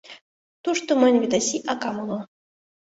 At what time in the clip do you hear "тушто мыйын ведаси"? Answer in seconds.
0.63-1.57